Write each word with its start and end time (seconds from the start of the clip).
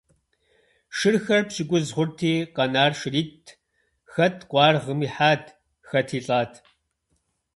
Шырхэр 0.97 1.41
пщыкӀуз 1.47 1.85
хъурти, 1.95 2.33
къэнар 2.55 2.91
шыритӀт- 2.99 3.47
хэт 4.11 4.37
къуаргъым 4.49 4.99
ихьат, 5.07 5.43
хэти 5.89 6.19
лӀат. 6.25 6.53